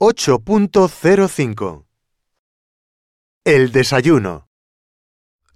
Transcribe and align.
8.05 0.00 1.86
El 3.44 3.72
desayuno. 3.72 4.46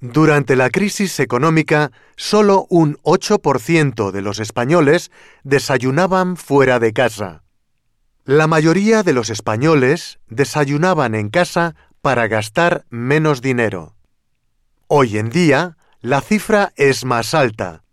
Durante 0.00 0.57
la 0.57 0.68
crisis 0.68 1.21
económica, 1.21 1.92
solo 2.17 2.67
un 2.68 2.97
8% 3.05 4.10
de 4.10 4.20
los 4.20 4.41
españoles 4.41 5.13
desayunaban 5.44 6.36
fuera 6.36 6.81
de 6.81 6.92
casa. 6.92 7.44
La 8.25 8.48
mayoría 8.48 9.05
de 9.05 9.12
los 9.12 9.30
españoles 9.30 10.18
desayunaban 10.27 11.15
en 11.15 11.29
casa 11.29 11.77
para 12.01 12.27
gastar 12.27 12.85
menos 12.91 13.43
dinero. 13.43 13.95
Hoy 14.89 15.19
en 15.19 15.31
día, 15.31 15.77
la 16.01 16.21
cifra 16.21 16.73
es 16.75 17.05
más 17.05 17.33
alta. 17.35 17.85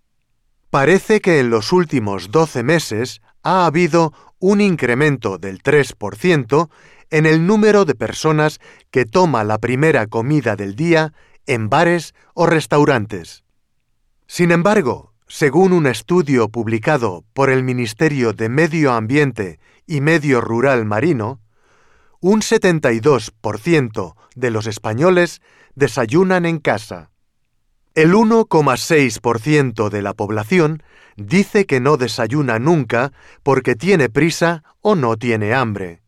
Parece 0.71 1.21
que 1.21 1.41
en 1.41 1.51
los 1.51 1.71
últimos 1.71 2.31
12 2.31 2.63
meses 2.63 3.21
ha 3.43 3.67
habido 3.67 4.13
un 4.39 4.61
incremento 4.61 5.37
del 5.37 5.61
3% 5.61 6.69
en 7.11 7.25
el 7.25 7.45
número 7.45 7.85
de 7.85 7.95
personas 7.95 8.59
que 8.91 9.05
toma 9.05 9.43
la 9.43 9.57
primera 9.57 10.07
comida 10.07 10.55
del 10.55 10.75
día 10.75 11.13
en 11.45 11.69
bares 11.69 12.13
o 12.33 12.45
restaurantes. 12.45 13.43
Sin 14.27 14.51
embargo, 14.51 15.13
según 15.27 15.73
un 15.73 15.87
estudio 15.87 16.49
publicado 16.49 17.23
por 17.33 17.49
el 17.49 17.63
Ministerio 17.63 18.33
de 18.33 18.49
Medio 18.49 18.93
Ambiente 18.93 19.59
y 19.85 20.01
Medio 20.01 20.41
Rural 20.41 20.85
Marino, 20.85 21.39
un 22.19 22.41
72% 22.41 24.15
de 24.35 24.51
los 24.51 24.67
españoles 24.67 25.41
desayunan 25.75 26.45
en 26.45 26.59
casa. 26.59 27.11
El 27.99 28.13
1,6% 28.13 29.89
de 29.89 30.01
la 30.01 30.13
población 30.13 30.83
dice 31.17 31.65
que 31.65 31.81
no 31.81 31.97
desayuna 31.97 32.57
nunca 32.57 33.11
porque 33.43 33.75
tiene 33.75 34.07
prisa 34.07 34.63
o 34.79 34.95
no 34.95 35.17
tiene 35.17 35.53
hambre. 35.53 36.01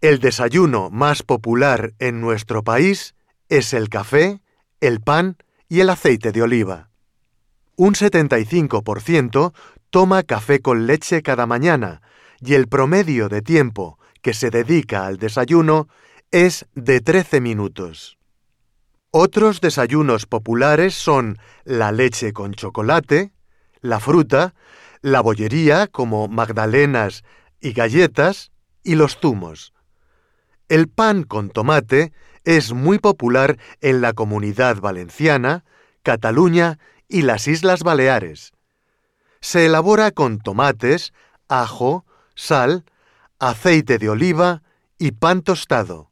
El 0.00 0.20
desayuno 0.20 0.90
más 0.90 1.24
popular 1.24 1.92
en 1.98 2.20
nuestro 2.20 2.62
país 2.62 3.16
es 3.48 3.72
el 3.72 3.88
café, 3.88 4.42
el 4.80 5.00
pan 5.00 5.38
y 5.68 5.80
el 5.80 5.90
aceite 5.90 6.30
de 6.30 6.42
oliva. 6.42 6.88
Un 7.74 7.94
75% 7.94 9.52
toma 9.90 10.22
café 10.22 10.60
con 10.60 10.86
leche 10.86 11.20
cada 11.22 11.46
mañana 11.46 12.00
y 12.38 12.54
el 12.54 12.68
promedio 12.68 13.28
de 13.28 13.42
tiempo 13.42 13.98
que 14.20 14.34
se 14.34 14.50
dedica 14.50 15.06
al 15.06 15.18
desayuno 15.18 15.88
es 16.30 16.66
de 16.76 17.00
13 17.00 17.40
minutos. 17.40 18.18
Otros 19.14 19.60
desayunos 19.60 20.24
populares 20.24 20.94
son 20.94 21.38
la 21.64 21.92
leche 21.92 22.32
con 22.32 22.54
chocolate, 22.54 23.30
la 23.82 24.00
fruta, 24.00 24.54
la 25.02 25.20
bollería 25.20 25.86
como 25.86 26.28
magdalenas 26.28 27.22
y 27.60 27.74
galletas 27.74 28.52
y 28.82 28.94
los 28.94 29.18
zumos. 29.18 29.74
El 30.70 30.88
pan 30.88 31.24
con 31.24 31.50
tomate 31.50 32.14
es 32.44 32.72
muy 32.72 32.98
popular 32.98 33.58
en 33.82 34.00
la 34.00 34.14
comunidad 34.14 34.78
valenciana, 34.80 35.66
Cataluña 36.02 36.78
y 37.06 37.20
las 37.20 37.48
Islas 37.48 37.82
Baleares. 37.82 38.52
Se 39.42 39.66
elabora 39.66 40.12
con 40.12 40.38
tomates, 40.38 41.12
ajo, 41.48 42.06
sal, 42.34 42.86
aceite 43.38 43.98
de 43.98 44.08
oliva 44.08 44.62
y 44.96 45.10
pan 45.10 45.42
tostado. 45.42 46.11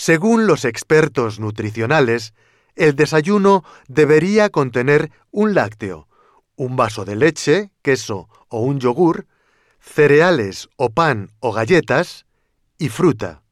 Según 0.00 0.46
los 0.46 0.64
expertos 0.64 1.40
nutricionales, 1.40 2.32
el 2.76 2.94
desayuno 2.94 3.64
debería 3.88 4.48
contener 4.48 5.10
un 5.32 5.54
lácteo, 5.54 6.06
un 6.54 6.76
vaso 6.76 7.04
de 7.04 7.16
leche, 7.16 7.72
queso 7.82 8.28
o 8.48 8.60
un 8.60 8.78
yogur, 8.78 9.26
cereales 9.80 10.68
o 10.76 10.90
pan 10.90 11.32
o 11.40 11.52
galletas 11.52 12.26
y 12.78 12.90
fruta. 12.90 13.42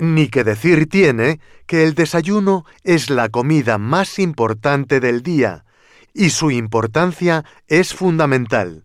Ni 0.00 0.26
que 0.26 0.42
decir 0.42 0.88
tiene 0.88 1.38
que 1.66 1.84
el 1.84 1.94
desayuno 1.94 2.64
es 2.82 3.08
la 3.08 3.28
comida 3.28 3.78
más 3.78 4.18
importante 4.18 4.98
del 4.98 5.22
día 5.22 5.64
y 6.12 6.30
su 6.30 6.50
importancia 6.50 7.44
es 7.68 7.94
fundamental. 7.94 8.84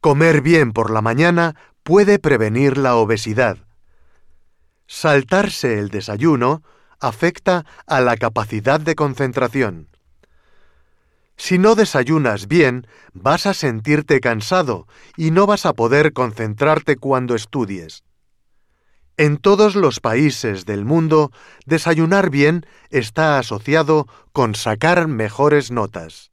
Comer 0.00 0.40
bien 0.40 0.72
por 0.72 0.90
la 0.90 1.02
mañana 1.02 1.56
puede 1.82 2.18
prevenir 2.18 2.78
la 2.78 2.96
obesidad. 2.96 3.67
Saltarse 4.90 5.78
el 5.78 5.90
desayuno 5.90 6.62
afecta 6.98 7.66
a 7.86 8.00
la 8.00 8.16
capacidad 8.16 8.80
de 8.80 8.94
concentración. 8.94 9.88
Si 11.36 11.58
no 11.58 11.74
desayunas 11.74 12.48
bien, 12.48 12.86
vas 13.12 13.44
a 13.44 13.52
sentirte 13.52 14.18
cansado 14.20 14.88
y 15.14 15.30
no 15.30 15.46
vas 15.46 15.66
a 15.66 15.74
poder 15.74 16.14
concentrarte 16.14 16.96
cuando 16.96 17.34
estudies. 17.34 18.02
En 19.18 19.36
todos 19.36 19.76
los 19.76 20.00
países 20.00 20.64
del 20.64 20.86
mundo, 20.86 21.32
desayunar 21.66 22.30
bien 22.30 22.64
está 22.88 23.38
asociado 23.38 24.06
con 24.32 24.54
sacar 24.54 25.06
mejores 25.06 25.70
notas. 25.70 26.32